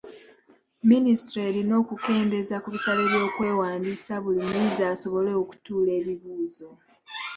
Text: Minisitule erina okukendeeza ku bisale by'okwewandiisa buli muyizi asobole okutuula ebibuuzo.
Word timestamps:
Minisitule 0.89 1.41
erina 1.49 1.73
okukendeeza 1.81 2.55
ku 2.63 2.67
bisale 2.75 3.01
by'okwewandiisa 3.11 4.13
buli 4.23 4.39
muyizi 4.47 4.81
asobole 4.93 5.31
okutuula 5.41 5.91
ebibuuzo. 5.99 6.69